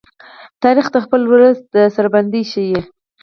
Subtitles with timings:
[0.63, 2.79] تاریخ د خپل ولس د سربلندۍ ښيي.